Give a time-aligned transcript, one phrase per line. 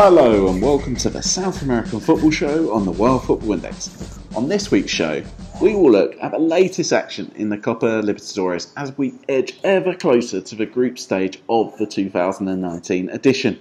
[0.00, 4.20] Hello and welcome to the South American Football Show on the World Football Index.
[4.36, 5.24] On this week's show,
[5.60, 9.92] we will look at the latest action in the Copa Libertadores as we edge ever
[9.92, 13.58] closer to the group stage of the 2019 edition.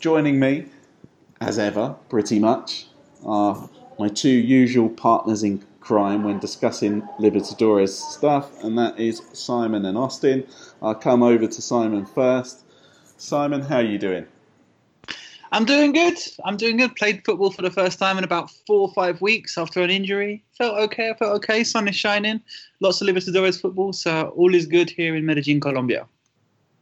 [0.00, 0.66] Joining me,
[1.40, 2.88] as ever, pretty much,
[3.24, 3.70] are
[4.00, 9.96] my two usual partners in crime when discussing Libertadores stuff, and that is Simon and
[9.96, 10.44] Austin.
[10.82, 12.64] I'll come over to Simon first.
[13.18, 14.26] Simon, how are you doing?
[15.56, 16.18] I'm doing good.
[16.44, 16.94] I'm doing good.
[16.96, 20.44] Played football for the first time in about four or five weeks after an injury.
[20.58, 21.08] Felt okay.
[21.08, 21.64] I felt okay.
[21.64, 22.42] Sun is shining.
[22.80, 26.06] Lots of Libertadores football, so all is good here in Medellin, Colombia.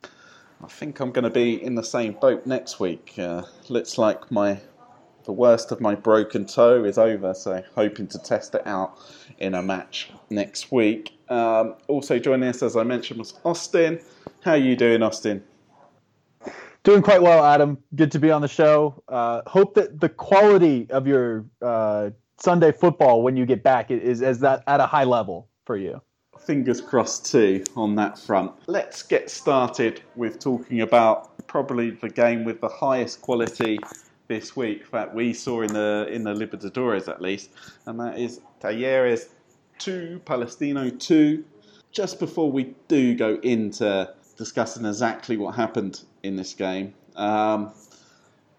[0.02, 3.14] I think I'm going to be in the same boat next week.
[3.16, 4.60] Uh, looks like my
[5.24, 8.98] the worst of my broken toe is over, so hoping to test it out
[9.38, 11.16] in a match next week.
[11.28, 14.00] Um, also joining us, as I mentioned, was Austin.
[14.40, 15.44] How are you doing, Austin?
[16.84, 17.78] Doing quite well, Adam.
[17.94, 19.02] Good to be on the show.
[19.08, 24.20] Uh, hope that the quality of your uh, Sunday football when you get back is,
[24.20, 26.02] is that at a high level for you.
[26.38, 28.52] Fingers crossed too on that front.
[28.66, 33.78] Let's get started with talking about probably the game with the highest quality
[34.28, 37.50] this week that we saw in the in the Libertadores at least,
[37.86, 39.28] and that is Talleres
[39.78, 41.44] two, Palestino two.
[41.92, 46.94] Just before we do go into discussing exactly what happened in this game.
[47.14, 47.72] Um,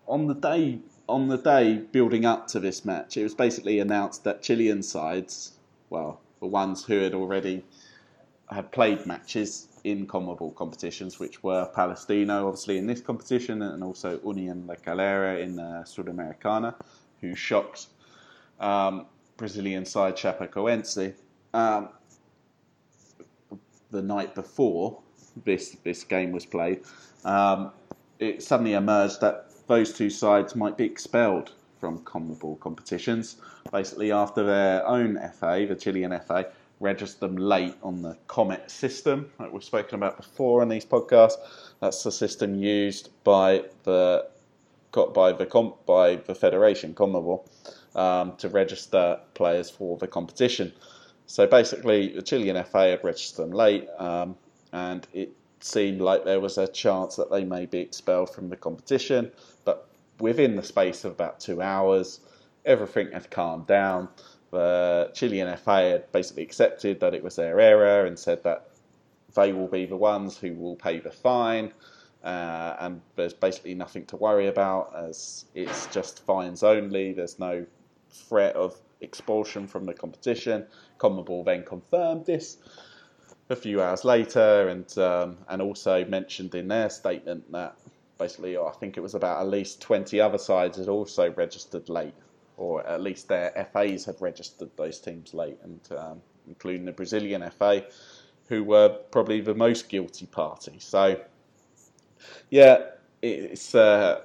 [0.08, 4.24] on the day on the day building up to this match, it was basically announced
[4.24, 5.54] that Chilean sides,
[5.90, 7.64] well, the ones who had already
[8.50, 14.20] had played matches in CONMEBOL competitions, which were Palestino, obviously in this competition, and also
[14.26, 16.74] Union La Calera in the Sudamericana,
[17.22, 17.88] who shocked
[18.60, 19.06] um,
[19.38, 21.14] Brazilian side Chapecoense
[21.54, 21.90] um,
[23.92, 25.02] the night before
[25.44, 26.82] this this game was played,
[27.24, 27.72] um,
[28.20, 33.38] it suddenly emerged that those two sides might be expelled from CONMEBOL competitions.
[33.72, 36.48] Basically, after their own FA, the Chilean FA,
[36.80, 41.38] registered them late on the Comet system that we've spoken about before in these podcasts.
[41.82, 44.28] That's the system used by the
[45.14, 47.46] by the comp by the federation CONMEBOL
[47.96, 50.72] um, to register players for the competition.
[51.28, 53.88] So basically, the Chilean FA had registered them late.
[53.98, 54.38] Um,
[54.76, 55.32] and it
[55.62, 59.32] seemed like there was a chance that they may be expelled from the competition.
[59.64, 59.88] But
[60.20, 62.20] within the space of about two hours,
[62.66, 64.10] everything had calmed down.
[64.52, 68.68] The Chilean FA had basically accepted that it was their error and said that
[69.34, 71.72] they will be the ones who will pay the fine.
[72.22, 77.14] Uh, and there's basically nothing to worry about as it's just fines only.
[77.14, 77.66] There's no
[78.12, 80.66] threat of expulsion from the competition.
[80.98, 82.58] CONMEBOL then confirmed this
[83.50, 87.78] a few hours later, and um, and also mentioned in their statement that
[88.18, 92.14] basically, I think it was about at least twenty other sides had also registered late,
[92.58, 97.48] or at least their FAs had registered those teams late, and um, including the Brazilian
[97.52, 97.86] FA,
[98.48, 100.78] who were probably the most guilty party.
[100.80, 101.20] So,
[102.50, 102.78] yeah,
[103.22, 104.22] it's uh,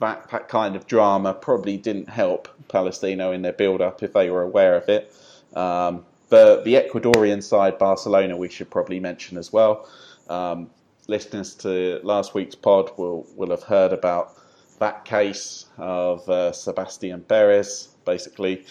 [0.00, 4.42] that, that kind of drama probably didn't help Palestino in their build-up if they were
[4.42, 5.14] aware of it.
[5.54, 9.86] Um, the the Ecuadorian side, Barcelona, we should probably mention as well.
[10.28, 10.70] Um,
[11.06, 14.34] listeners to last week's pod will will have heard about
[14.78, 18.64] that case of uh, Sebastian Perez basically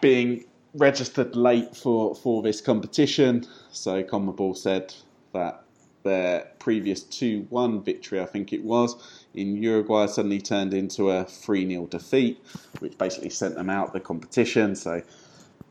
[0.00, 3.46] being registered late for, for this competition.
[3.70, 4.92] So CONMEBOL said
[5.32, 5.62] that
[6.02, 8.96] their previous 2 1 victory, I think it was,
[9.34, 12.44] in Uruguay suddenly turned into a 3 0 defeat,
[12.80, 14.74] which basically sent them out the competition.
[14.74, 15.00] So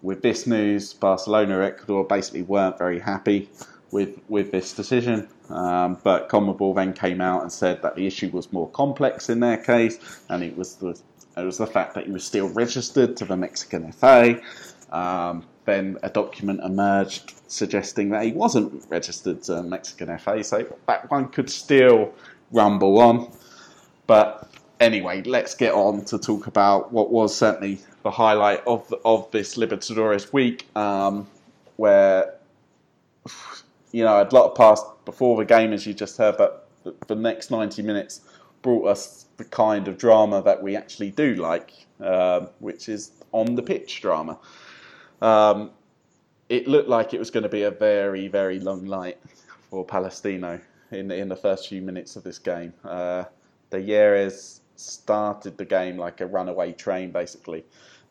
[0.03, 3.49] with this news, Barcelona, Ecuador basically weren't very happy
[3.89, 5.27] with with this decision.
[5.49, 9.39] Um, but CONMEBOL then came out and said that the issue was more complex in
[9.39, 9.97] their case,
[10.29, 10.99] and it was the
[11.37, 14.39] it was the fact that he was still registered to the Mexican FA.
[14.91, 21.09] Um, then a document emerged suggesting that he wasn't registered to Mexican FA, so that
[21.09, 22.13] one could still
[22.51, 23.31] rumble on.
[24.05, 24.52] But
[24.83, 29.55] anyway, let's get on to talk about what was certainly the highlight of of this
[29.55, 31.27] Libertadores week, um,
[31.77, 32.35] where
[33.91, 36.69] you know a lot of passed before the game, as you just heard, but
[37.07, 38.21] the, next ninety minutes
[38.61, 41.71] brought us the kind of drama that we actually do like,
[42.01, 44.37] uh, which is on the pitch drama.
[45.21, 45.71] Um,
[46.49, 49.17] it looked like it was going to be a very, very long night
[49.69, 50.59] for Palestino
[50.91, 52.73] in in the first few minutes of this game.
[52.83, 53.23] Uh,
[53.69, 57.63] the Talleres started the game like a runaway train, basically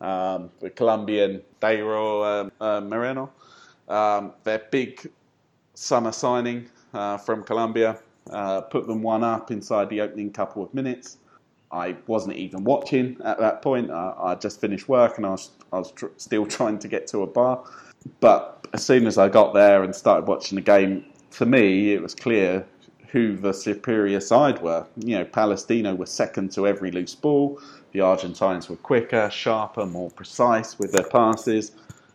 [0.02, 3.30] um, the Colombian Dairo um, uh, Moreno.
[3.88, 5.10] Um, their big
[5.74, 7.98] summer signing uh, from Colombia
[8.30, 11.18] uh, put them one up inside the opening couple of minutes.
[11.70, 13.90] I wasn't even watching at that point.
[13.90, 17.06] I, I just finished work and I was, I was tr- still trying to get
[17.08, 17.64] to a bar.
[18.20, 22.02] But as soon as I got there and started watching the game, for me, it
[22.02, 22.66] was clear
[23.12, 24.86] who the superior side were.
[24.96, 27.60] You know, Palestino were second to every loose ball.
[27.92, 31.72] The Argentines were quicker, sharper, more precise with their passes,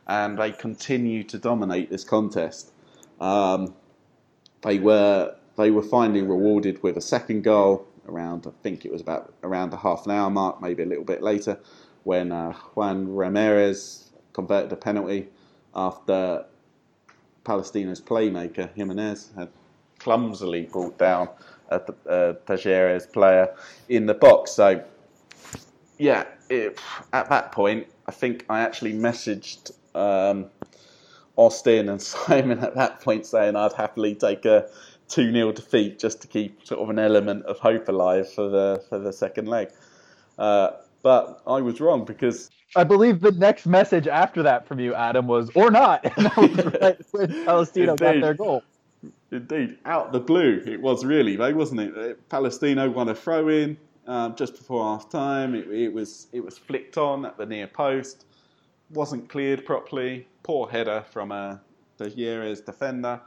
[0.08, 2.72] and they continued to dominate this contest.
[3.22, 3.76] Um,
[4.64, 9.02] they were they were finally rewarded with a second goal around I think it was
[9.02, 11.60] about around the half an hour mark, maybe a little bit later,
[12.06, 15.28] when uh, Juan Ramirez converted a penalty
[15.76, 16.46] after
[17.44, 19.50] Palestina's playmaker Jimenez had
[20.00, 21.30] clumsily brought down
[21.70, 21.76] a
[22.10, 23.54] uh, Talleres player
[23.90, 24.52] in the box.
[24.52, 24.84] So,
[25.98, 26.80] yeah, it,
[27.14, 30.46] at that point, I think I actually messaged um,
[31.36, 34.70] Austin and Simon at that point saying I'd happily take a
[35.10, 38.84] 2 0 defeat just to keep sort of an element of hope alive for the,
[38.90, 39.70] for the second leg.
[40.38, 40.72] Uh,
[41.04, 45.28] but I was wrong because I believe the next message after that from you, Adam,
[45.28, 48.64] was "or not," and that was right when Palestino got their goal.
[49.32, 52.30] Indeed, out the blue, it was really, wasn't it?
[52.30, 53.78] Palestino won a throw in
[54.08, 55.54] um, just before half time.
[55.54, 58.26] It, it, was it was flicked on at the near post,
[58.92, 60.28] wasn't cleared properly.
[60.44, 61.60] Poor header from a
[62.00, 63.20] Talleres defender,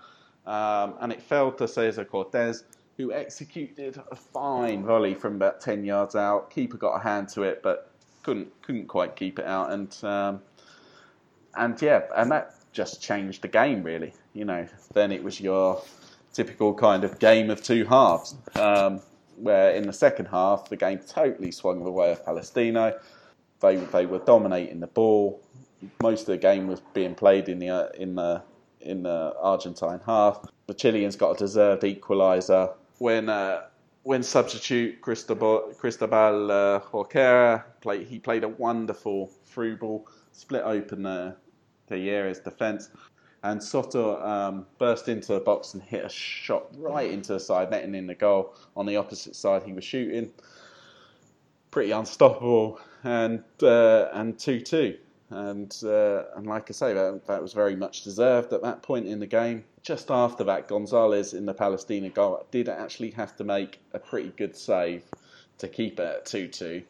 [0.46, 2.62] um, and it fell to Cesar Cortés,
[2.96, 6.50] who executed a fine volley from about ten yards out.
[6.50, 7.90] Keeper got a hand to it, but
[8.22, 10.40] couldn't couldn't quite keep it out, and um,
[11.56, 14.14] and yeah, and that just changed the game really.
[14.32, 15.82] You know, then it was your
[16.32, 19.00] typical kind of game of two halves, um,
[19.36, 22.98] where in the second half the game totally swung the way of Palestino.
[23.60, 25.42] They they were dominating the ball.
[26.02, 28.42] Most of the game was being played in the uh, in the
[28.80, 30.40] in the Argentine half.
[30.66, 33.62] The Chileans got a deserved equaliser when uh,
[34.02, 38.06] when substitute Cristobal, uh, Jorquera played.
[38.06, 41.36] He played a wonderful through ball, split open the
[41.88, 42.88] Talleres' defence.
[43.42, 47.70] And Soto um, burst into the box and hit a shot right into the side,
[47.70, 50.30] netting in the goal on the opposite side he was shooting.
[51.70, 54.98] Pretty unstoppable, and uh, and two two,
[55.30, 59.06] and uh, and like I say, that that was very much deserved at that point
[59.06, 59.64] in the game.
[59.82, 64.30] Just after that, Gonzalez in the Palestina goal did actually have to make a pretty
[64.36, 65.04] good save
[65.58, 66.82] to keep it at two two,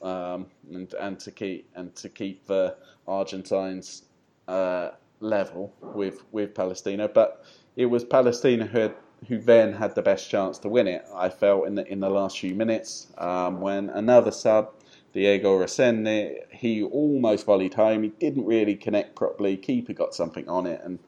[0.00, 2.76] um, and and to keep and to keep the
[3.08, 4.04] Argentines
[4.46, 7.44] uh, level with with Palestina, but
[7.76, 8.94] it was Palestina who had,
[9.28, 11.04] who then had the best chance to win it.
[11.14, 14.72] I felt in the in the last few minutes um, when another sub,
[15.12, 18.02] Diego Rosende, he almost volleyed home.
[18.02, 19.56] He didn't really connect properly.
[19.56, 20.98] Keeper got something on it, and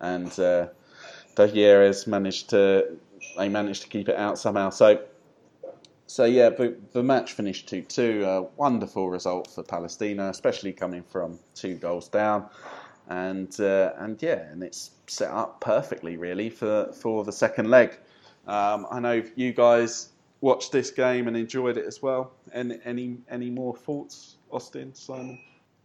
[0.00, 0.68] and uh,
[2.06, 2.96] managed to
[3.36, 4.70] they managed to keep it out somehow.
[4.70, 5.02] So.
[6.08, 8.24] So yeah, the, the match finished two two.
[8.24, 12.48] A wonderful result for Palestina, especially coming from two goals down
[13.08, 17.96] and uh, and yeah, and it's set up perfectly really for for the second leg.
[18.46, 20.10] Um, I know you guys
[20.40, 22.32] watched this game and enjoyed it as well.
[22.52, 25.38] Any any more thoughts, Austin, Simon?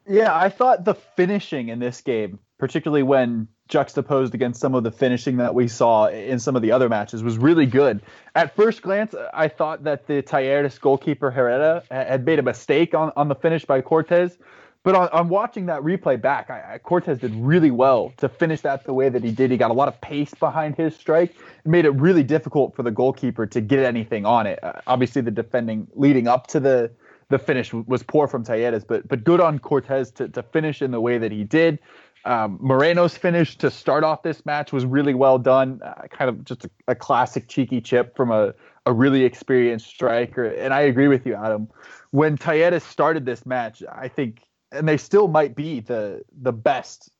[0.07, 4.91] Yeah, I thought the finishing in this game, particularly when juxtaposed against some of the
[4.91, 8.01] finishing that we saw in some of the other matches, was really good.
[8.35, 13.11] At first glance, I thought that the Talleres goalkeeper Herrera had made a mistake on,
[13.15, 14.37] on the finish by Cortés,
[14.83, 18.61] but on, on watching that replay back, I, I, Cortés did really well to finish
[18.61, 19.51] that the way that he did.
[19.51, 21.31] He got a lot of pace behind his strike.
[21.31, 24.63] It made it really difficult for the goalkeeper to get anything on it.
[24.63, 26.91] Uh, obviously, the defending leading up to the
[27.29, 30.91] the finish was poor from Talleres, but but good on Cortés to, to finish in
[30.91, 31.79] the way that he did.
[32.25, 35.79] Um, Moreno's finish to start off this match was really well done.
[35.83, 38.53] Uh, kind of just a, a classic cheeky chip from a,
[38.85, 40.45] a really experienced striker.
[40.45, 41.67] And I agree with you, Adam.
[42.11, 47.11] When Talleres started this match, I think and they still might be the the best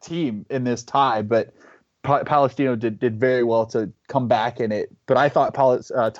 [0.00, 1.52] team in this tie, but
[2.02, 4.94] pa- Palestino did, did very well to come back in it.
[5.06, 6.10] But I thought Pal- uh,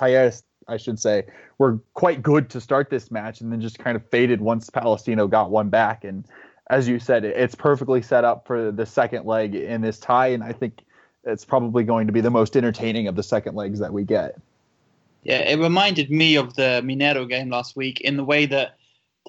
[0.67, 1.23] I should say,
[1.57, 5.27] were quite good to start this match, and then just kind of faded once Palestino
[5.27, 6.03] got one back.
[6.03, 6.25] And
[6.69, 10.43] as you said, it's perfectly set up for the second leg in this tie, and
[10.43, 10.81] I think
[11.23, 14.37] it's probably going to be the most entertaining of the second legs that we get.
[15.23, 18.78] Yeah, it reminded me of the Minero game last week in the way that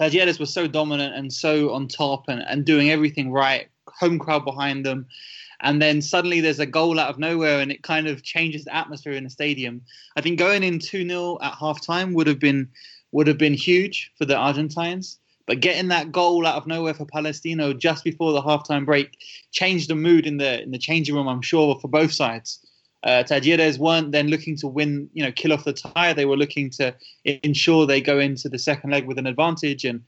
[0.00, 4.44] Talleres was so dominant and so on top and, and doing everything right, home crowd
[4.44, 5.06] behind them.
[5.60, 8.74] And then suddenly there's a goal out of nowhere and it kind of changes the
[8.74, 9.82] atmosphere in the stadium.
[10.16, 12.68] I think going in 2 0 at halftime would have been
[13.12, 15.18] would have been huge for the Argentines.
[15.46, 19.18] But getting that goal out of nowhere for Palestino just before the halftime break
[19.50, 22.64] changed the mood in the in the changing room, I'm sure, for both sides.
[23.02, 26.12] Uh, Talleres weren't then looking to win, you know, kill off the tie.
[26.12, 30.02] They were looking to ensure they go into the second leg with an advantage, and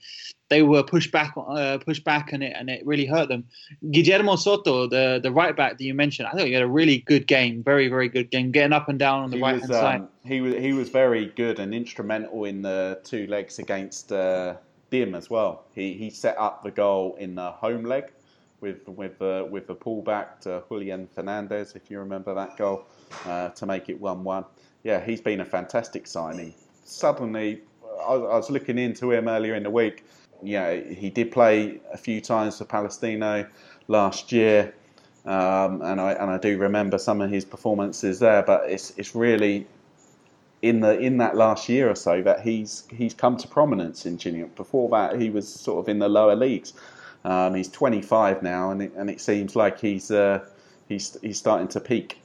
[0.51, 3.45] they were pushed back, uh, pushed back, and it and it really hurt them.
[3.91, 6.99] Guillermo Soto, the the right back that you mentioned, I thought he had a really
[6.99, 9.81] good game, very very good game, getting up and down on the right hand um,
[9.81, 10.09] side.
[10.25, 14.57] He was he was very good and instrumental in the two legs against uh,
[14.91, 15.65] Dim as well.
[15.75, 18.13] He he set up the goal in the home leg
[18.63, 22.87] with with the with the pullback to Julian Fernandez, if you remember that goal,
[23.27, 24.45] uh, to make it one-one.
[24.85, 26.55] Yeah, he's been a fantastic signing.
[26.85, 27.61] Suddenly,
[28.01, 30.05] I, I, was looking into him earlier in the week.
[30.43, 33.47] Yeah, he did play a few times for Palestino
[33.89, 34.75] last year,
[35.27, 38.43] um, and I and I do remember some of his performances there.
[38.43, 39.67] But it's it's really
[40.63, 44.19] in the in that last year or so that he's he's come to prominence in
[44.19, 44.45] Chile.
[44.57, 46.73] Before that, he was sort of in the lower leagues.
[47.25, 50.45] Um, he's 25 now, and it, and it seems like he's uh,
[50.89, 52.19] he's he's starting to peak.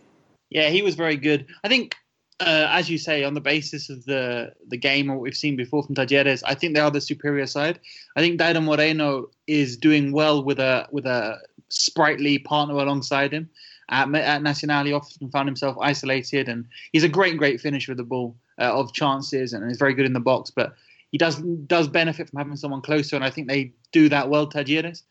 [0.50, 1.46] Yeah, he was very good.
[1.64, 1.96] I think,
[2.40, 5.56] uh, as you say, on the basis of the the game and what we've seen
[5.56, 7.80] before from Talleres, I think they are the superior side.
[8.16, 11.40] I think Dairo Moreno is doing well with a with a
[11.70, 13.50] sprightly partner alongside him.
[13.90, 17.98] At, at Nacional, he often found himself isolated, and he's a great, great finisher with
[17.98, 20.52] the ball uh, of chances, and he's very good in the box.
[20.52, 20.76] But
[21.12, 21.38] he does
[21.68, 24.48] does benefit from having someone closer, and I think they do that well.
[24.48, 25.04] Talleres.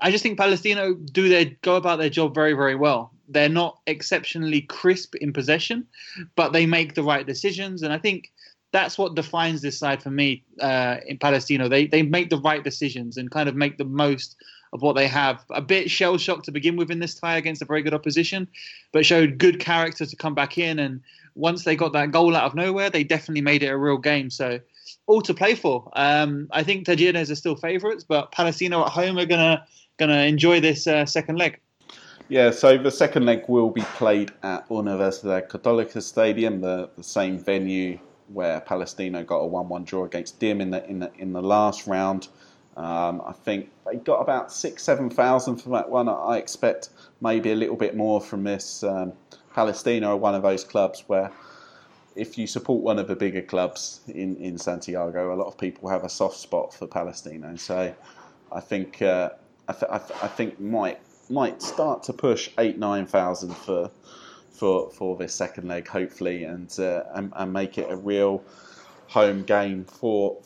[0.00, 3.12] I just think Palestino do their go about their job very very well.
[3.28, 5.86] They're not exceptionally crisp in possession,
[6.36, 8.32] but they make the right decisions, and I think
[8.72, 11.68] that's what defines this side for me uh, in Palestino.
[11.68, 14.36] They they make the right decisions and kind of make the most
[14.72, 15.44] of what they have.
[15.50, 18.48] A bit shell shocked to begin with in this tie against a very good opposition,
[18.92, 20.78] but showed good character to come back in.
[20.78, 21.00] And
[21.34, 24.30] once they got that goal out of nowhere, they definitely made it a real game.
[24.30, 24.60] So
[25.06, 25.90] all to play for.
[25.94, 29.64] Um, I think Talleres are still favourites, but Palestino at home are gonna
[29.98, 31.58] gonna enjoy this uh, second leg.
[32.28, 37.38] Yeah, so the second leg will be played at Universidad Católica Stadium, the, the same
[37.38, 41.42] venue where Palestino got a one-one draw against Dim in the in the in the
[41.42, 42.28] last round.
[42.76, 46.08] Um, I think they got about six, seven thousand from that one.
[46.08, 46.88] I expect
[47.20, 48.82] maybe a little bit more from this.
[48.82, 49.12] Um,
[49.54, 51.30] Palestino are one of those clubs where
[52.16, 55.88] if you support one of the bigger clubs in, in Santiago, a lot of people
[55.88, 57.56] have a soft spot for Palestino.
[57.56, 57.94] So
[58.50, 59.30] I think uh,
[59.68, 60.98] I, th- I, th- I, think might
[61.30, 63.90] might start to push eight nine thousand for
[64.50, 68.44] for for this second leg, hopefully, and, uh, and and make it a real
[69.08, 70.38] home game for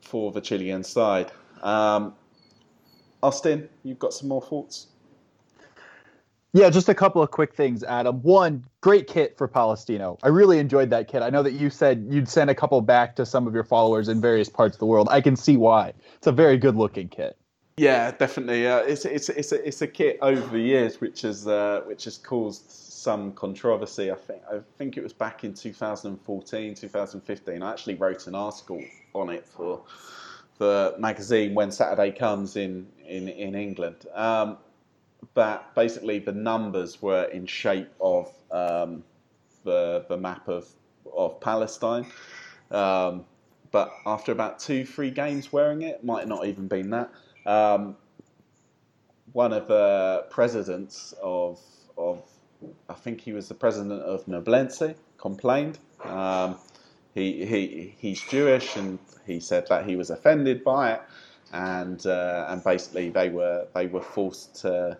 [0.00, 1.32] for the Chilean side.
[1.62, 2.14] Um,
[3.22, 4.88] Austin, you've got some more thoughts?
[6.54, 8.20] Yeah, just a couple of quick things, Adam.
[8.22, 10.18] One, great kit for Palestino.
[10.22, 11.22] I really enjoyed that kit.
[11.22, 14.08] I know that you said you'd send a couple back to some of your followers
[14.08, 15.08] in various parts of the world.
[15.10, 15.94] I can see why.
[16.16, 17.38] It's a very good looking kit.
[17.78, 18.66] Yeah, definitely.
[18.66, 22.04] Uh, it's it's it's a, it's a kit over the years which has uh, which
[22.04, 24.10] has caused some controversy.
[24.10, 27.62] I think I think it was back in 2014, 2015.
[27.62, 29.80] I actually wrote an article on it for
[30.58, 34.04] the magazine when Saturday comes in in in England.
[34.12, 34.58] Um,
[35.34, 39.02] that basically the numbers were in shape of um,
[39.64, 40.68] the the map of
[41.16, 42.06] of Palestine.
[42.70, 43.24] Um,
[43.70, 47.10] but after about two, three games wearing it, might not even been that.
[47.46, 47.96] Um,
[49.32, 51.58] one of the presidents of
[51.96, 52.22] of
[52.88, 55.78] I think he was the president of Ñublense complained.
[56.04, 56.58] Um,
[57.14, 61.02] he he he's Jewish and he said that he was offended by it,
[61.52, 64.98] and uh, and basically they were they were forced to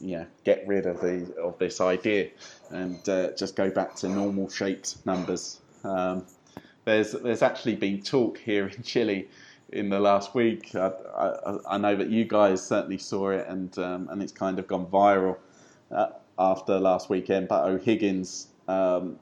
[0.00, 2.30] you know, get rid of the of this idea
[2.70, 5.60] and uh, just go back to normal shaped numbers.
[5.82, 6.26] Um,
[6.84, 9.28] there's there's actually been talk here in Chile
[9.70, 10.74] in the last week.
[10.74, 14.58] I, I, I know that you guys certainly saw it, and um, and it's kind
[14.58, 15.36] of gone viral
[15.90, 16.08] uh,
[16.38, 17.48] after last weekend.
[17.48, 18.48] But O'Higgins.
[18.68, 19.18] Um,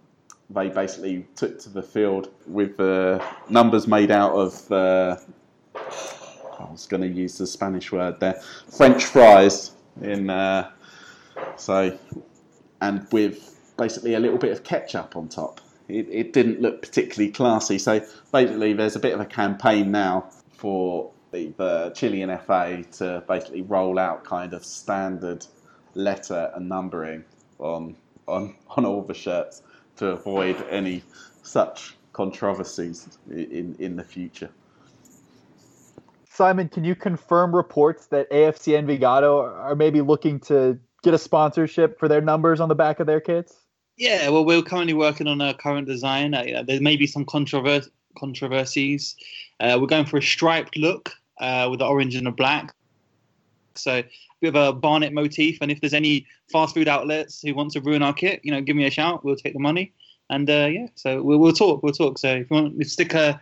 [0.50, 5.17] they basically took to the field with the numbers made out of uh,
[5.75, 8.35] I was going to use the Spanish word there,
[8.76, 10.71] French fries, in uh,
[11.56, 11.99] so
[12.80, 15.61] and with basically a little bit of ketchup on top.
[15.88, 17.78] It, it didn't look particularly classy.
[17.78, 18.00] So
[18.32, 23.62] basically, there's a bit of a campaign now for the, the Chilean FA to basically
[23.62, 25.47] roll out kind of standard
[25.94, 27.25] letter and numbering
[27.59, 27.97] on
[28.28, 29.62] on on all the shirts
[29.97, 31.02] to avoid any
[31.42, 34.50] such controversies in in the future.
[36.35, 41.99] Simon, can you confirm reports that AFC Envigado are maybe looking to get a sponsorship
[41.99, 43.55] for their numbers on the back of their kits?
[43.99, 46.33] Yeah, well, we're currently working on a current design.
[46.33, 49.15] Uh, there may be some controvers- controversies.
[49.61, 52.75] Uh, we're going for a striped look uh, with the orange and the black.
[53.75, 54.05] So a
[54.41, 55.59] bit of a Barnet motif.
[55.61, 58.62] And if there's any fast food outlets who want to ruin our kit, you know,
[58.62, 59.23] give me a shout.
[59.23, 59.93] We'll take the money.
[60.31, 61.83] And uh, yeah, so we'll, we'll talk.
[61.83, 62.17] We'll talk.
[62.17, 63.39] So if you want to stick a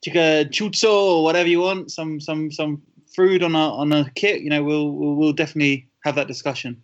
[0.00, 2.82] stick a chutzo or whatever you want, some some some
[3.14, 6.82] food on a on a kit, you know, we'll we'll, we'll definitely have that discussion.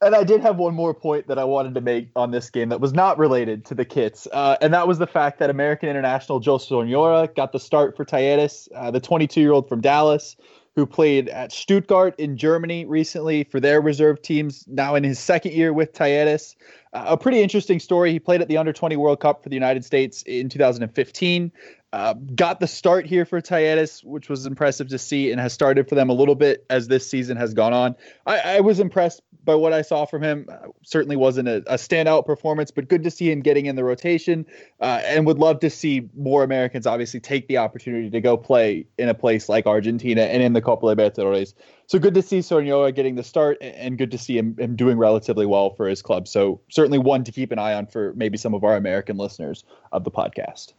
[0.00, 2.68] And I did have one more point that I wanted to make on this game
[2.68, 5.88] that was not related to the kits, uh, and that was the fact that American
[5.88, 10.36] international Joel Soñora got the start for Talleres, uh, the 22-year-old from Dallas,
[10.76, 14.64] who played at Stuttgart in Germany recently for their reserve teams.
[14.68, 16.54] Now in his second year with uh,
[16.92, 18.12] a pretty interesting story.
[18.12, 21.52] He played at the Under 20 World Cup for the United States in 2015.
[21.90, 25.88] Uh, got the start here for Talleres, which was impressive to see, and has started
[25.88, 27.96] for them a little bit as this season has gone on.
[28.26, 30.44] I, I was impressed by what I saw from him.
[30.52, 33.84] Uh, certainly wasn't a, a, standout performance, but good to see him getting in the
[33.84, 34.44] rotation,
[34.80, 38.86] uh, and would love to see more Americans obviously take the opportunity to go play
[38.98, 41.54] in a place like Argentina and in the Copa Libertadores.
[41.86, 44.98] So good to see Soñora getting the start, and good to see him, him doing
[44.98, 46.28] relatively well for his club.
[46.28, 49.64] So certainly one to keep an eye on for maybe some of our American listeners
[49.90, 50.74] of the podcast.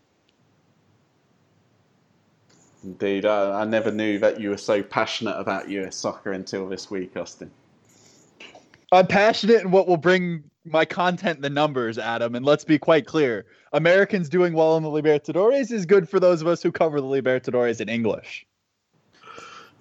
[2.83, 6.89] Indeed, I, I, never knew that you were so passionate about US soccer until this
[6.89, 7.51] week, Austin.
[8.91, 12.35] I'm passionate in what will bring my content the numbers, Adam.
[12.35, 16.41] And let's be quite clear: Americans doing well in the Libertadores is good for those
[16.41, 18.45] of us who cover the Libertadores in English.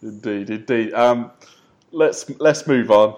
[0.03, 0.93] Indeed, indeed.
[0.93, 1.31] Um,
[1.93, 3.15] let's let's move on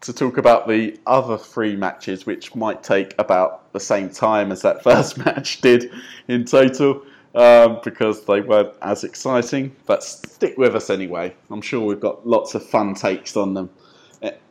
[0.00, 4.62] to talk about the other three matches, which might take about the same time as
[4.62, 5.90] that first match did
[6.26, 7.02] in total
[7.34, 9.74] um, because they weren't as exciting.
[9.86, 11.34] But stick with us anyway.
[11.50, 13.70] I'm sure we've got lots of fun takes on them.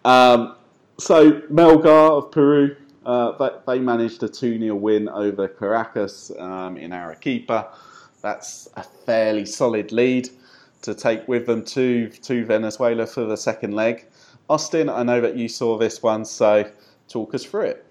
[0.04, 0.56] Um,
[0.98, 6.78] so Melgar of Peru, uh, they, they, managed a 2 0 win over Caracas um,
[6.78, 7.70] in Arequipa.
[8.22, 10.30] That's a fairly solid lead
[10.82, 14.06] to take with them to, to Venezuela for the second leg.
[14.50, 16.70] Austin, I know that you saw this one, so
[17.08, 17.91] talk us through it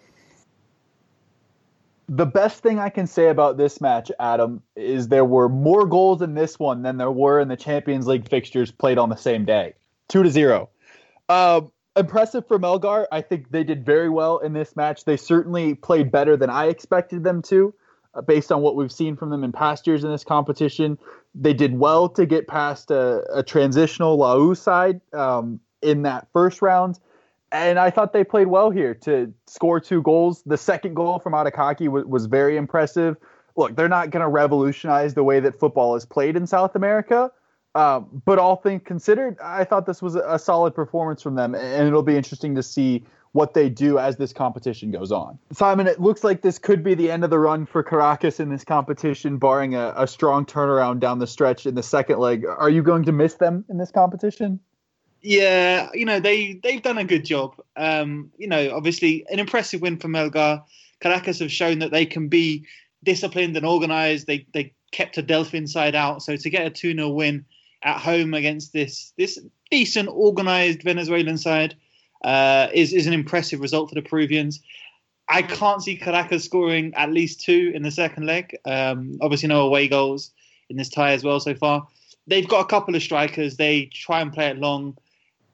[2.12, 6.20] the best thing I can say about this match, Adam, is there were more goals
[6.20, 9.44] in this one than there were in the Champions League fixtures played on the same
[9.44, 9.74] day.
[10.08, 10.68] Two to zero.
[11.28, 11.60] Uh,
[11.94, 13.06] impressive for Melgar.
[13.12, 15.04] I think they did very well in this match.
[15.04, 17.72] They certainly played better than I expected them to,
[18.14, 20.98] uh, based on what we've seen from them in past years in this competition.
[21.36, 26.26] They did well to get past a, a transitional La U side um, in that
[26.32, 26.98] first round
[27.52, 30.42] and I thought they played well here to score two goals.
[30.44, 33.16] The second goal from Arakaki was, was very impressive.
[33.56, 37.30] Look, they're not going to revolutionize the way that football is played in South America,
[37.74, 41.54] um, but all things considered, I thought this was a, a solid performance from them,
[41.54, 45.38] and it'll be interesting to see what they do as this competition goes on.
[45.52, 48.48] Simon, it looks like this could be the end of the run for Caracas in
[48.48, 52.44] this competition, barring a, a strong turnaround down the stretch in the second leg.
[52.44, 54.58] Are you going to miss them in this competition?
[55.22, 57.54] Yeah, you know they they've done a good job.
[57.76, 60.64] Um, you know, obviously an impressive win for Melgar.
[61.00, 62.66] Caracas have shown that they can be
[63.02, 64.26] disciplined and organised.
[64.26, 67.44] They they kept a Delfín side out, so to get a two 0 win
[67.82, 69.38] at home against this this
[69.70, 71.76] decent organised Venezuelan side
[72.24, 74.60] uh, is is an impressive result for the Peruvians.
[75.28, 78.56] I can't see Caracas scoring at least two in the second leg.
[78.64, 80.32] Um, obviously, no away goals
[80.68, 81.86] in this tie as well so far.
[82.26, 83.56] They've got a couple of strikers.
[83.56, 84.96] They try and play it long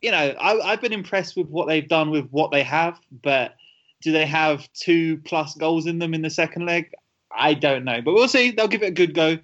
[0.03, 3.55] you know, I, have been impressed with what they've done with what they have, but
[4.03, 6.93] do they have two plus goals in them in the second leg?
[7.37, 8.51] I don't know, but we'll see.
[8.51, 9.39] They'll give it a good go.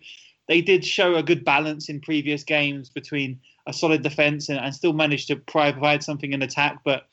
[0.49, 4.75] They did show a good balance in previous games between a solid defense and, and
[4.75, 7.07] still managed to provide something in attack, but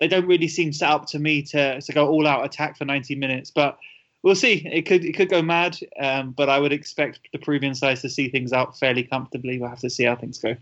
[0.00, 2.84] they don't really seem set up to me to, to go all out attack for
[2.84, 3.50] 90 minutes.
[3.50, 3.78] But
[4.24, 4.66] we'll see.
[4.66, 8.08] It could it could go mad, um, but I would expect the Peruvian side to
[8.08, 9.60] see things out fairly comfortably.
[9.60, 10.56] We'll have to see how things go.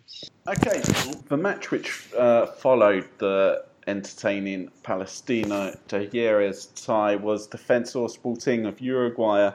[0.47, 0.83] Okay,
[1.29, 9.51] the match which uh, followed the entertaining Palestino Talleres tie was Defensor Sporting of Uruguay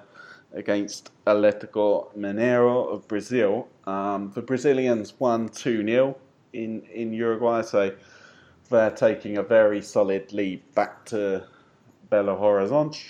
[0.54, 3.68] against Atletico Mineiro of Brazil.
[3.86, 6.18] Um, the Brazilians won 2 0
[6.54, 7.94] in, in Uruguay, so
[8.70, 11.46] they're taking a very solid lead back to
[12.10, 13.02] Belo Horizonte.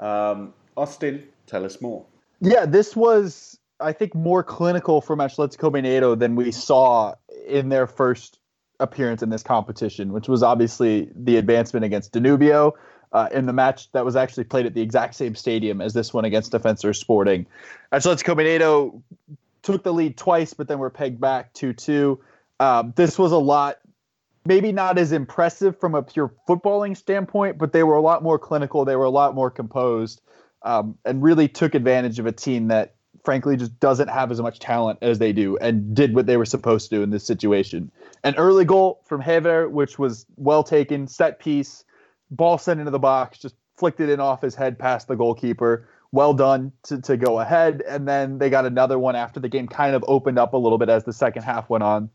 [0.00, 2.04] Um, Austin, tell us more.
[2.40, 7.14] Yeah, this was, I think, more clinical from Atletico Mineiro than we saw
[7.46, 8.38] in their first
[8.80, 12.72] appearance in this competition, which was obviously the advancement against Danubio
[13.12, 16.12] uh, in the match that was actually played at the exact same stadium as this
[16.12, 17.46] one against Defensor Sporting.
[17.92, 19.00] Atletico Mineiro
[19.62, 22.20] took the lead twice, but then were pegged back 2 2.
[22.60, 23.78] Um, this was a lot
[24.46, 28.38] maybe not as impressive from a pure footballing standpoint, but they were a lot more
[28.38, 28.84] clinical.
[28.84, 30.20] They were a lot more composed,
[30.62, 34.58] um, and really took advantage of a team that frankly just doesn't have as much
[34.58, 37.90] talent as they do and did what they were supposed to do in this situation.
[38.22, 41.84] An early goal from Hever, which was well taken, set piece,
[42.30, 45.88] ball sent into the box, just flicked it in off his head past the goalkeeper.
[46.12, 47.82] Well done to, to go ahead.
[47.88, 50.78] And then they got another one after the game kind of opened up a little
[50.78, 52.10] bit as the second half went on.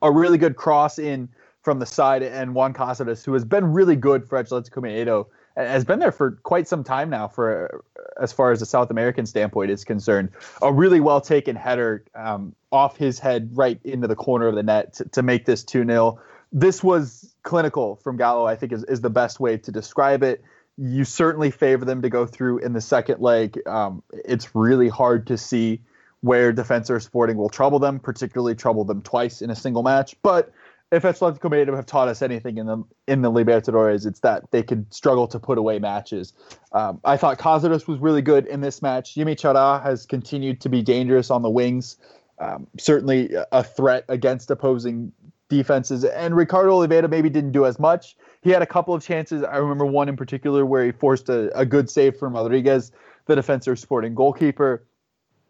[0.00, 1.28] A really good cross in
[1.62, 5.84] from the side, and Juan Cazares, who has been really good for Atletico Mineiro, has
[5.84, 7.82] been there for quite some time now for
[8.20, 10.30] as far as the South American standpoint is concerned.
[10.62, 14.62] A really well taken header um, off his head right into the corner of the
[14.62, 16.20] net to, to make this 2 0.
[16.52, 20.42] This was clinical from Galo, I think is, is the best way to describe it.
[20.76, 23.60] You certainly favor them to go through in the second leg.
[23.66, 25.80] Um, it's really hard to see
[26.20, 30.16] where Defensor Sporting will trouble them, particularly trouble them twice in a single match.
[30.22, 30.52] But
[30.90, 34.62] if Atletico Madrid have taught us anything in the in the Libertadores, it's that they
[34.62, 36.32] could struggle to put away matches.
[36.72, 39.14] Um, I thought Cazares was really good in this match.
[39.14, 41.96] Yimi Chará has continued to be dangerous on the wings,
[42.38, 45.12] um, certainly a threat against opposing
[45.48, 46.04] defenses.
[46.04, 48.16] And Ricardo Oliveira maybe didn't do as much.
[48.42, 49.42] He had a couple of chances.
[49.42, 52.92] I remember one in particular where he forced a, a good save from Rodriguez,
[53.26, 54.84] the Defensor Sporting goalkeeper.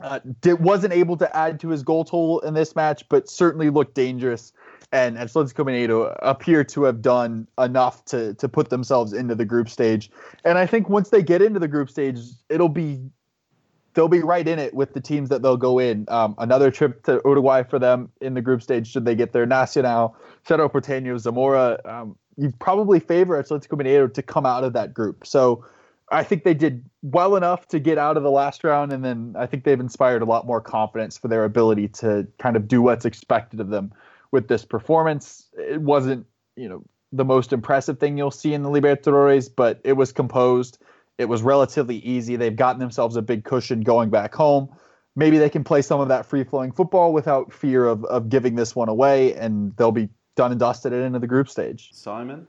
[0.01, 3.69] Uh, did, wasn't able to add to his goal total in this match, but certainly
[3.69, 4.53] looked dangerous
[4.93, 9.69] and Atletico Mineiro appear to have done enough to to put themselves into the group
[9.69, 10.11] stage.
[10.45, 13.11] And I think once they get into the group stage, it'll be
[13.95, 16.05] they'll be right in it with the teams that they'll go in.
[16.09, 19.45] Um, another trip to Uruguay for them in the group stage should they get there.
[19.45, 21.81] Nacional, Cerro Porteño, Zamora.
[21.85, 25.27] Um, you probably favor Atletico Mineiro to come out of that group.
[25.27, 25.65] So
[26.11, 29.35] I think they did well enough to get out of the last round, and then
[29.37, 32.81] I think they've inspired a lot more confidence for their ability to kind of do
[32.81, 33.93] what's expected of them
[34.33, 35.47] with this performance.
[35.57, 39.95] It wasn't, you know, the most impressive thing you'll see in the Libertadores, but it
[39.95, 40.79] was composed.
[41.17, 42.37] It was relatively easy.
[42.37, 44.69] They've gotten themselves a big cushion going back home.
[45.17, 48.55] Maybe they can play some of that free flowing football without fear of, of giving
[48.55, 51.91] this one away, and they'll be done and dusted at into the group stage.
[51.93, 52.47] Simon?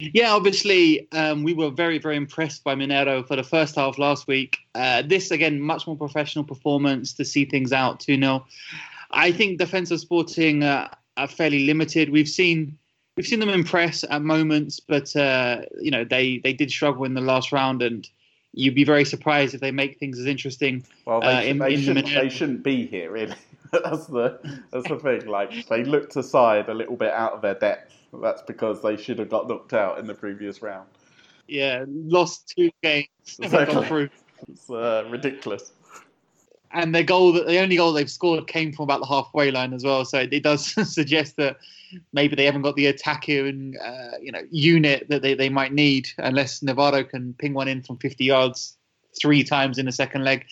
[0.00, 4.26] Yeah, obviously, um, we were very, very impressed by Minero for the first half last
[4.26, 4.58] week.
[4.74, 8.44] Uh, this, again, much more professional performance to see things out 2 0.
[9.12, 12.10] I think Defensor Sporting uh, are fairly limited.
[12.10, 12.78] We've seen
[13.16, 17.14] we've seen them impress at moments, but uh, you know they they did struggle in
[17.14, 18.08] the last round, and
[18.52, 20.84] you'd be very surprised if they make things as interesting.
[21.04, 23.34] Well, they, uh, in, they, in shouldn't, the they shouldn't be here, really.
[23.72, 24.38] that's the
[24.70, 25.26] that's the thing.
[25.26, 27.94] Like they looked aside a little bit out of their depth.
[28.12, 30.88] That's because they should have got knocked out in the previous round.
[31.48, 33.08] Yeah, lost two games.
[33.40, 34.10] Exactly.
[34.48, 35.72] It's uh, ridiculous
[36.72, 39.84] and their goal the only goal they've scored came from about the halfway line as
[39.84, 40.04] well.
[40.04, 41.58] So it does suggest that
[42.12, 46.08] maybe they haven't got the attacking uh, you know unit that they, they might need
[46.18, 48.76] unless Navarro can ping one in from 50 yards
[49.20, 50.46] three times in the second leg.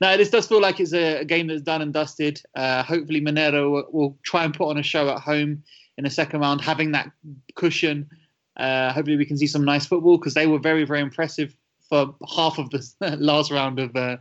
[0.00, 2.42] Now this does feel like it's a, a game that's done and dusted.
[2.54, 5.62] Uh, hopefully Monero will, will, try and put on a show at home
[5.98, 7.10] in the second round, having that
[7.54, 8.08] cushion.
[8.56, 11.54] Uh, hopefully we can see some nice football because they were very very impressive
[11.88, 12.86] for half of the
[13.18, 14.16] last round of uh,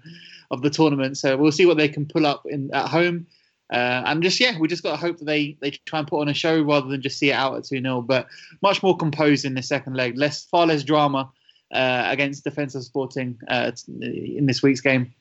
[0.51, 1.17] of the tournament.
[1.17, 3.27] So we'll see what they can pull up in at home.
[3.71, 6.21] Uh, and just yeah, we just got to hope that they they try and put
[6.21, 8.27] on a show rather than just see it out at two 0 But
[8.62, 11.30] much more composed in the second leg, less far less drama
[11.73, 15.13] uh, against Defensor Sporting uh, in this week's game.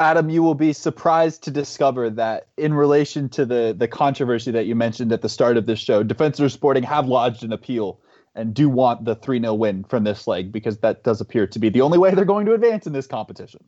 [0.00, 4.64] Adam, you will be surprised to discover that in relation to the the controversy that
[4.64, 8.00] you mentioned at the start of this show, Defensor Sporting have lodged an appeal
[8.38, 11.58] and do want the 3 0 win from this leg because that does appear to
[11.58, 13.60] be the only way they're going to advance in this competition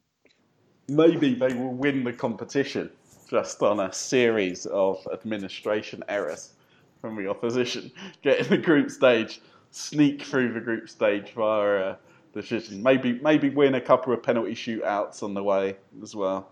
[0.90, 2.90] maybe they will win the competition
[3.28, 6.54] just on a series of administration errors
[7.00, 7.90] from the opposition.
[8.22, 11.98] Get in the group stage, sneak through the group stage via a
[12.34, 12.82] decision.
[12.82, 16.50] Maybe maybe win a couple of penalty shootouts on the way as well.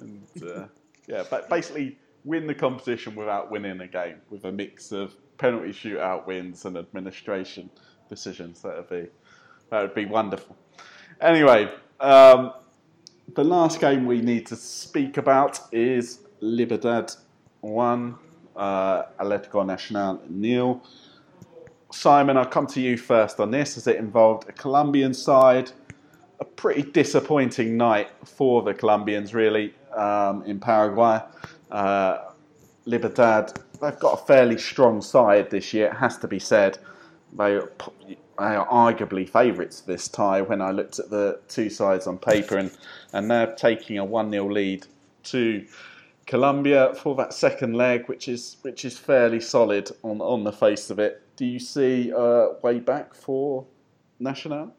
[0.00, 0.66] And uh,
[1.08, 5.70] yeah, but basically win the competition without winning a game with a mix of penalty
[5.70, 7.70] shootout wins and administration
[8.08, 8.62] decisions.
[8.62, 9.08] That would be
[9.70, 10.56] that would be wonderful.
[11.20, 11.70] Anyway.
[11.98, 12.52] Um,
[13.34, 17.12] the last game we need to speak about is Libertad
[17.60, 18.14] 1,
[18.56, 20.82] uh, Atletico Nacional nil.
[21.90, 25.72] Simon, I'll come to you first on this as it involved a Colombian side.
[26.40, 31.20] A pretty disappointing night for the Colombians, really, um, in Paraguay.
[31.70, 32.18] Uh,
[32.84, 36.78] Libertad, they've got a fairly strong side this year, it has to be said.
[37.32, 37.60] They
[38.38, 42.70] are arguably favourites this tie when I looked at the two sides on paper, and,
[43.12, 44.86] and they're taking a 1 0 lead
[45.24, 45.66] to
[46.26, 50.90] Colombia for that second leg, which is which is fairly solid on, on the face
[50.90, 51.22] of it.
[51.36, 53.64] Do you see a way back for
[54.18, 54.74] Nacional?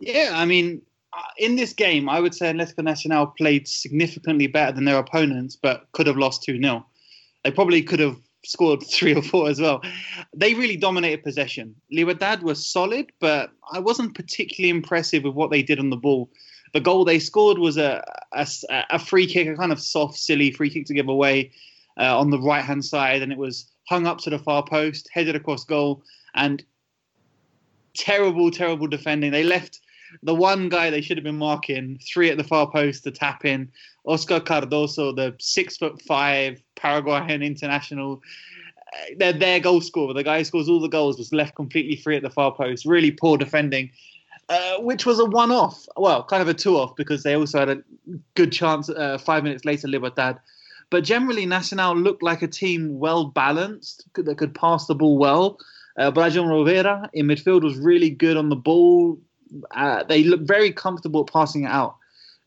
[0.00, 4.72] Yeah, I mean, uh, in this game, I would say Atletico Nacional played significantly better
[4.72, 6.84] than their opponents, but could have lost 2 0.
[7.44, 9.82] They probably could have scored three or four as well.
[10.34, 11.74] They really dominated possession.
[11.90, 16.30] Libertad was solid, but I wasn't particularly impressive with what they did on the ball.
[16.72, 18.46] The goal they scored was a, a,
[18.90, 21.52] a free kick, a kind of soft, silly free kick to give away
[21.98, 25.08] uh, on the right hand side, and it was hung up to the far post,
[25.12, 26.02] headed across goal,
[26.34, 26.64] and
[27.94, 29.30] terrible, terrible defending.
[29.30, 29.80] They left
[30.22, 33.44] the one guy they should have been marking three at the far post to tap
[33.44, 33.70] in.
[34.06, 38.22] Oscar Cardozo, the six foot five Paraguayan international,
[38.92, 40.14] uh, they're their goal scorer.
[40.14, 42.84] The guy who scores all the goals was left completely free at the far post.
[42.84, 43.90] Really poor defending,
[44.48, 45.86] uh, which was a one off.
[45.96, 47.82] Well, kind of a two off because they also had a
[48.34, 50.38] good chance uh, five minutes later, Libertad.
[50.90, 55.58] But generally, Nacional looked like a team well balanced that could pass the ball well.
[55.96, 59.18] Uh, Brian Rovira in midfield was really good on the ball.
[59.70, 61.96] Uh, they look very comfortable passing it out.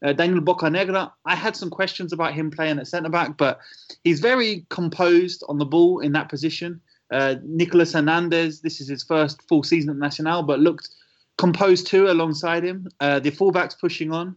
[0.03, 3.59] Uh, Daniel Bocanegra, I had some questions about him playing at centre back, but
[4.03, 6.79] he's very composed on the ball in that position.
[7.11, 10.89] Uh, Nicolas Hernandez, this is his first full season at Nacional, but looked
[11.37, 12.87] composed too alongside him.
[12.99, 14.35] Uh, the fullbacks pushing on.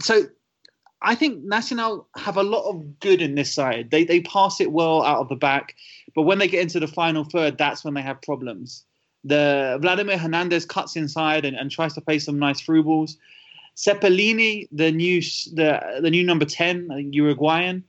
[0.00, 0.26] So
[1.00, 3.90] I think Nacional have a lot of good in this side.
[3.90, 5.74] They they pass it well out of the back,
[6.14, 8.84] but when they get into the final third, that's when they have problems.
[9.24, 13.18] The Vladimir Hernandez cuts inside and, and tries to play some nice through balls.
[13.76, 17.84] Cepelini, the new the the new number ten, Uruguayan,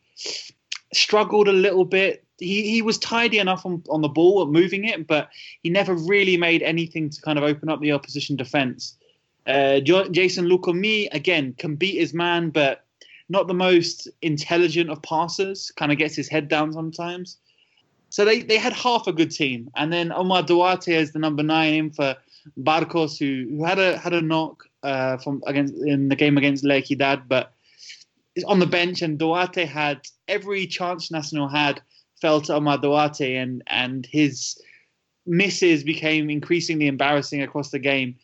[0.94, 2.24] struggled a little bit.
[2.38, 5.30] He he was tidy enough on, on the ball, at moving it, but
[5.64, 8.96] he never really made anything to kind of open up the opposition defense.
[9.48, 12.86] Uh, Jeison Lucumí again can beat his man, but
[13.30, 15.72] not the most intelligent of passers.
[15.76, 17.38] Kind of gets his head down sometimes.
[18.10, 21.44] So they, they had half a good team, and then Omar Duarte as the number
[21.44, 22.16] nine in for
[22.58, 26.64] Barcos, who, who had a had a knock uh, from against in the game against
[26.64, 27.54] La Equidad, but
[28.36, 29.02] is on the bench.
[29.02, 31.82] And Duarte had every chance Nacional had
[32.20, 34.60] fell to Omar Duarte, and and his
[35.26, 38.16] misses became increasingly embarrassing across the game.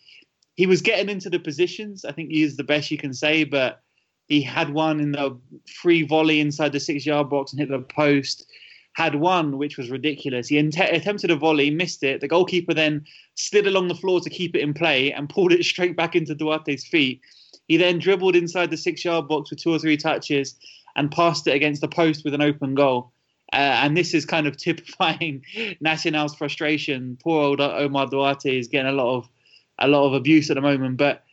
[0.55, 2.05] He was getting into the positions.
[2.05, 3.81] I think he is the best you can say, but
[4.27, 5.37] he had one in the
[5.81, 8.47] free volley inside the six yard box and hit the post
[8.95, 10.47] had one which was ridiculous.
[10.47, 12.21] He attempted a volley, missed it.
[12.21, 13.05] The goalkeeper then
[13.35, 16.33] slid along the floor to keep it in play and pulled it straight back into
[16.33, 17.21] Duarte's feet.
[17.67, 20.55] He then dribbled inside the six yard box with two or three touches
[20.95, 23.11] and passed it against the post with an open goal.
[23.51, 25.43] Uh, and this is kind of typifying
[25.81, 27.17] Nacional's frustration.
[27.21, 29.29] Poor old Omar Duarte is getting a lot of
[29.77, 31.25] a lot of abuse at the moment, but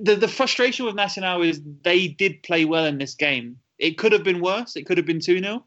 [0.00, 3.58] the the frustration with Nacional is they did play well in this game.
[3.78, 4.74] It could have been worse.
[4.74, 5.64] It could have been 2 0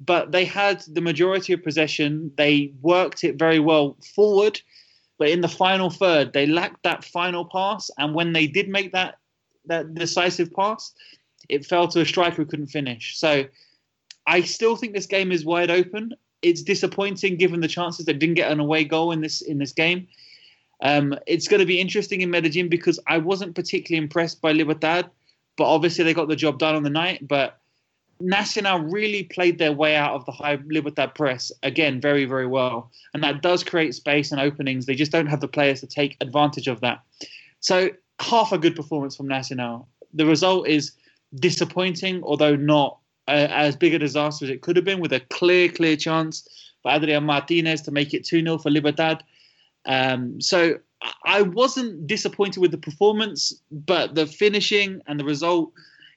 [0.00, 2.32] but they had the majority of possession.
[2.36, 4.60] They worked it very well forward,
[5.18, 7.90] but in the final third, they lacked that final pass.
[7.98, 9.18] And when they did make that
[9.66, 10.94] that decisive pass,
[11.48, 13.18] it fell to a striker who couldn't finish.
[13.18, 13.44] So
[14.26, 16.14] I still think this game is wide open.
[16.42, 19.72] It's disappointing given the chances they didn't get an away goal in this in this
[19.72, 20.06] game.
[20.80, 25.10] Um, it's going to be interesting in Medellin because I wasn't particularly impressed by Libertad,
[25.56, 27.26] but obviously they got the job done on the night.
[27.26, 27.57] But
[28.20, 32.90] Nacional really played their way out of the high Libertad press again very, very well.
[33.14, 34.86] And that does create space and openings.
[34.86, 37.00] They just don't have the players to take advantage of that.
[37.60, 39.88] So, half a good performance from Nacional.
[40.12, 40.92] The result is
[41.36, 45.20] disappointing, although not uh, as big a disaster as it could have been, with a
[45.30, 46.48] clear, clear chance
[46.82, 49.22] for Adrian Martinez to make it 2 0 for Libertad.
[49.86, 50.78] Um, so,
[51.24, 55.72] I wasn't disappointed with the performance, but the finishing and the result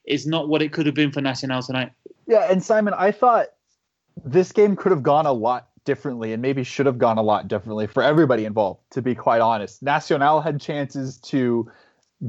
[0.06, 1.92] is not what it could have been for Nacional tonight.
[2.28, 3.48] Yeah, and Simon, I thought
[4.26, 7.48] this game could have gone a lot differently and maybe should have gone a lot
[7.48, 9.82] differently for everybody involved, to be quite honest.
[9.82, 11.70] Nacional had chances to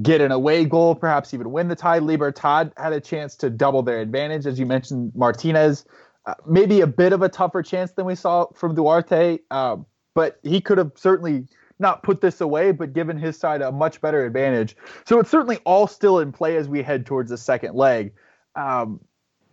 [0.01, 1.99] get an away goal, perhaps even win the tie.
[1.99, 5.85] Libertad had a chance to double their advantage, as you mentioned, Martinez.
[6.25, 9.77] Uh, maybe a bit of a tougher chance than we saw from Duarte, uh,
[10.15, 11.47] but he could have certainly
[11.83, 14.77] not put this away, but given his side a much better advantage.
[15.05, 18.13] So it's certainly all still in play as we head towards the second leg.
[18.55, 19.01] Um,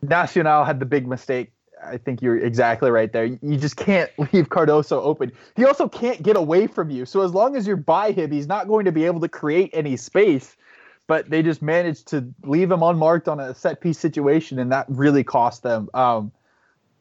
[0.01, 1.51] Nacional had the big mistake.
[1.83, 3.25] I think you're exactly right there.
[3.25, 5.31] You just can't leave Cardozo open.
[5.55, 7.05] He also can't get away from you.
[7.05, 9.71] So as long as you're by him, he's not going to be able to create
[9.73, 10.55] any space.
[11.07, 14.85] But they just managed to leave him unmarked on a set piece situation, and that
[14.89, 15.89] really cost them.
[15.95, 16.31] Um,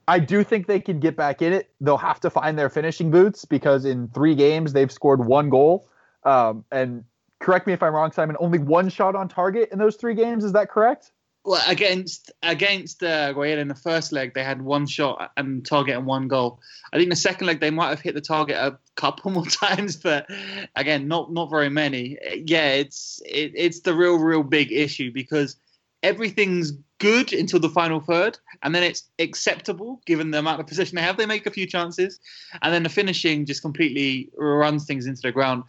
[0.09, 1.71] I do think they can get back in it.
[1.83, 5.87] They'll have to find their finishing boots because in three games they've scored one goal.
[6.25, 7.05] Um, and
[7.41, 8.35] correct me if I'm wrong, Simon.
[8.41, 10.45] Only one shot on target in those three games.
[10.45, 11.13] Is that correct?
[11.45, 15.97] Well, against against uh, Royal in the first leg, they had one shot and target
[15.97, 16.59] and one goal.
[16.93, 19.97] I think the second leg they might have hit the target a couple more times,
[19.97, 20.27] but
[20.75, 22.19] again, not not very many.
[22.47, 25.57] Yeah, it's it, it's the real real big issue because
[26.03, 30.97] everything's good until the final third, and then it's acceptable given the amount of possession
[30.97, 31.17] they have.
[31.17, 32.21] They make a few chances,
[32.63, 35.65] and then the finishing just completely runs things into the ground.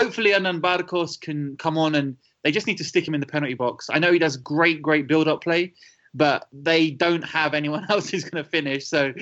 [0.00, 3.26] Hopefully, Hernan Barcos can come on and they just need to stick him in the
[3.26, 3.88] penalty box.
[3.92, 5.74] I know he does great, great build-up play,
[6.14, 8.86] but they don't have anyone else who's going to finish.
[8.86, 9.12] So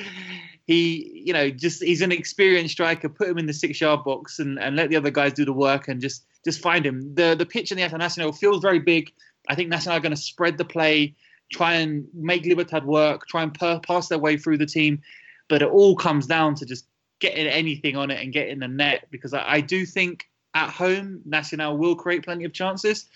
[0.67, 3.09] he, you know, just he's an experienced striker.
[3.09, 5.89] Put him in the six-yard box and, and let the other guys do the work
[5.89, 7.15] and just just find him.
[7.15, 9.13] The the pitch in the Internacional feels very big.
[9.49, 11.15] I think Nacional are going to spread the play,
[11.51, 15.01] try and make Libertad work, try and per- pass their way through the team.
[15.49, 16.87] But it all comes down to just
[17.21, 21.23] getting anything on it and getting the net because I, I do think at home
[21.25, 23.07] Nacional will create plenty of chances,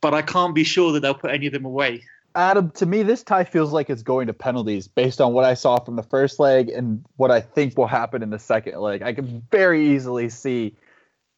[0.00, 2.02] but I can't be sure that they'll put any of them away.
[2.34, 5.54] Adam, to me, this tie feels like it's going to penalties based on what I
[5.54, 9.02] saw from the first leg and what I think will happen in the second leg.
[9.02, 10.76] I can very easily see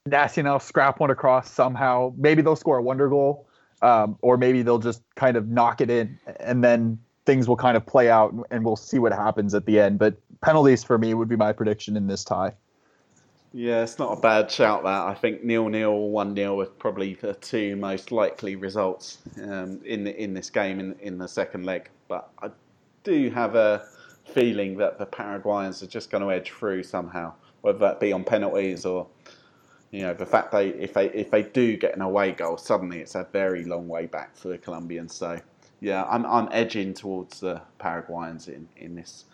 [0.07, 2.13] Nacional scrap one across somehow.
[2.17, 3.48] Maybe they'll score a wonder goal
[3.83, 7.77] um, or maybe they'll just kind of knock it in and then things will kind
[7.77, 9.99] of play out and we'll see what happens at the end.
[9.99, 12.55] But penalties for me would be my prediction in this tie.
[13.53, 14.83] Yeah, it's not a bad shout.
[14.83, 19.81] That I think nil nil, one 0 are probably the two most likely results um,
[19.85, 21.89] in in this game in in the second leg.
[22.09, 22.51] But I
[23.05, 23.87] do have a
[24.27, 28.23] feeling that the Paraguayans are just going to edge through somehow, whether that be on
[28.23, 29.07] penalties or
[29.91, 33.01] you know, the fact they if they if they do get an away goal, suddenly
[33.01, 35.15] it's a very long way back for the Colombians.
[35.15, 35.41] So
[35.81, 39.25] yeah, I'm I'm edging towards the Paraguayans in, in this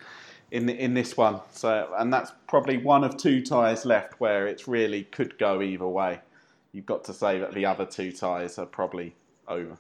[0.53, 1.41] in in this one.
[1.53, 5.89] So and that's probably one of two ties left where it really could go either
[5.89, 6.21] way.
[6.73, 9.15] You've got to say that the other two ties are probably
[9.49, 9.77] over.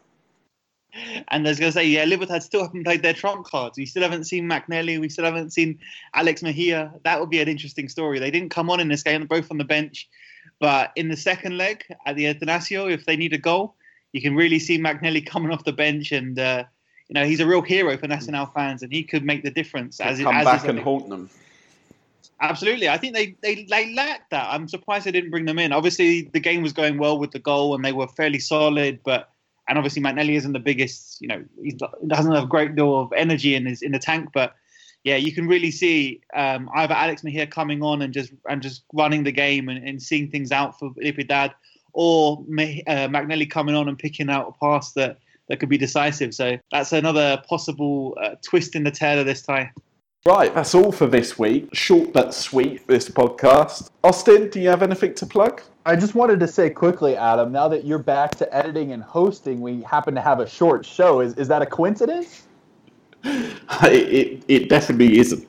[1.28, 3.76] And I was going to say, yeah, Libertad still haven't played their trump cards.
[3.76, 5.00] We still haven't seen Macnelly.
[5.00, 5.80] We still haven't seen
[6.14, 6.92] Alex Mejia.
[7.02, 8.20] That would be an interesting story.
[8.20, 10.08] They didn't come on in this game, they're both on the bench.
[10.60, 13.74] But in the second leg at the Atanasio, if they need a goal,
[14.12, 16.64] you can really see Macnelly coming off the bench, and uh,
[17.08, 20.00] you know he's a real hero for Nacional fans, and he could make the difference.
[20.00, 21.28] As come as back and haunt them.
[22.40, 24.48] Absolutely, I think they, they they lacked that.
[24.50, 25.72] I'm surprised they didn't bring them in.
[25.72, 29.00] Obviously, the game was going well with the goal, and they were fairly solid.
[29.04, 29.30] But
[29.68, 31.20] and obviously, Macnelly isn't the biggest.
[31.20, 31.72] You know, he
[32.06, 34.54] doesn't have a great deal of energy in his in the tank, but
[35.04, 38.84] yeah, you can really see um, either Alex Mejia coming on and just and just
[38.94, 41.54] running the game and, and seeing things out for Libertad,
[41.92, 46.34] or uh, Macnelly coming on and picking out a pass that, that could be decisive.
[46.34, 49.70] So that's another possible uh, twist in the tail of this tie.
[50.26, 51.68] Right, that's all for this week.
[51.74, 53.90] Short but sweet, this podcast.
[54.02, 55.60] Austin, do you have anything to plug?
[55.84, 59.60] I just wanted to say quickly, Adam, now that you're back to editing and hosting,
[59.60, 61.20] we happen to have a short show.
[61.20, 62.46] Is, is that a coincidence?
[63.84, 65.48] it, it definitely isn't.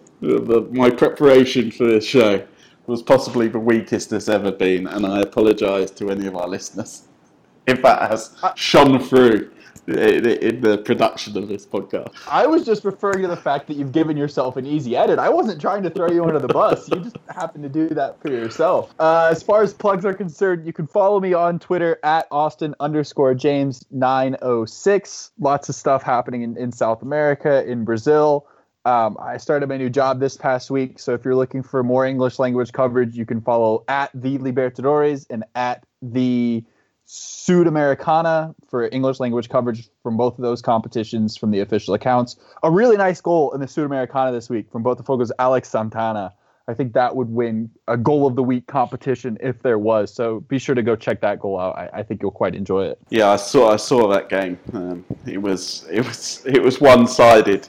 [0.74, 2.46] My preparation for this show
[2.88, 7.08] was possibly the weakest it's ever been, and I apologise to any of our listeners
[7.68, 9.52] if that has shone through
[9.88, 12.14] in the production of this podcast.
[12.28, 15.20] I was just referring to the fact that you've given yourself an easy edit.
[15.20, 16.90] I wasn't trying to throw you under the bus.
[16.90, 18.94] You just happened to do that for yourself.
[19.00, 22.76] Uh, as far as plugs are concerned, you can follow me on Twitter at Austin
[22.80, 25.32] underscore James 906.
[25.40, 28.48] Lots of stuff happening in, in South America, in Brazil.
[28.86, 32.06] Um, I started my new job this past week, so if you're looking for more
[32.06, 36.64] English language coverage, you can follow at the Libertadores and at the
[37.08, 42.36] Sudamericana for English language coverage from both of those competitions from the official accounts.
[42.64, 46.34] A really nice goal in the Sudamericana this week from Botafogo's Alex Santana.
[46.68, 50.12] I think that would win a goal of the week competition if there was.
[50.12, 51.78] So be sure to go check that goal out.
[51.78, 52.98] I, I think you'll quite enjoy it.
[53.10, 54.58] Yeah, I saw I saw that game.
[54.74, 57.68] Um, it was it was it was one sided,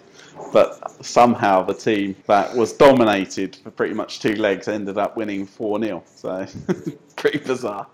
[0.50, 5.44] but somehow the team that was dominated for pretty much two legs ended up winning
[5.44, 6.46] four 0 So
[7.16, 7.86] pretty bizarre.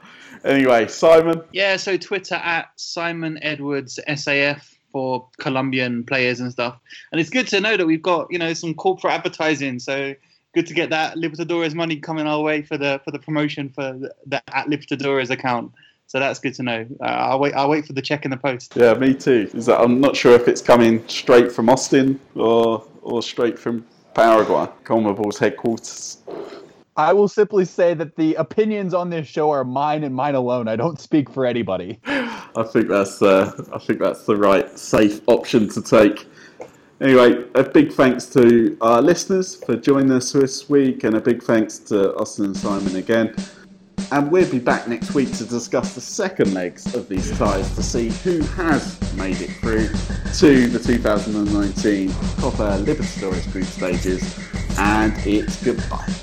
[0.44, 1.40] Anyway, Simon.
[1.52, 6.78] Yeah, so Twitter at Simon Edwards SAF for Colombian players and stuff.
[7.10, 9.78] And it's good to know that we've got you know some corporate advertising.
[9.78, 10.14] So
[10.54, 13.92] good to get that Libertadores money coming our way for the for the promotion for
[13.92, 15.72] the, the at Libertadores account.
[16.06, 16.86] So that's good to know.
[17.00, 17.54] Uh, I'll wait.
[17.54, 18.74] I'll wait for the check in the post.
[18.76, 19.50] Yeah, me too.
[19.54, 23.86] Is that I'm not sure if it's coming straight from Austin or or straight from
[24.14, 26.18] Paraguay, CONMEBOL's headquarters.
[26.96, 30.68] I will simply say that the opinions on this show are mine and mine alone.
[30.68, 31.98] I don't speak for anybody.
[32.06, 36.26] I think that's uh, I think that's the right safe option to take.
[37.00, 41.42] Anyway, a big thanks to our listeners for joining us this week, and a big
[41.42, 43.34] thanks to Austin and Simon again.
[44.10, 47.82] and we'll be back next week to discuss the second legs of these ties to
[47.82, 49.88] see who has made it through
[50.38, 54.38] to the 2019 Copa Libertadores group stages.
[54.78, 56.21] And it's goodbye.